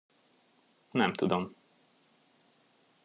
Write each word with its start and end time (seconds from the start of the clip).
Nem 0.91 1.13
tudom. 1.13 1.55